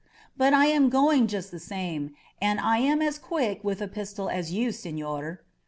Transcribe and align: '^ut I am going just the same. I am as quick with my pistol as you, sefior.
'^ut 0.39 0.51
I 0.51 0.65
am 0.65 0.89
going 0.89 1.27
just 1.27 1.51
the 1.51 1.59
same. 1.59 2.15
I 2.41 2.79
am 2.79 3.03
as 3.03 3.19
quick 3.19 3.63
with 3.63 3.81
my 3.81 3.85
pistol 3.85 4.29
as 4.29 4.51
you, 4.51 4.69
sefior. 4.69 5.37